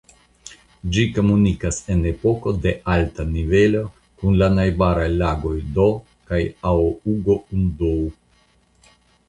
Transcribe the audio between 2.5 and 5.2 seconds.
de alta nivelo kun la najbaraj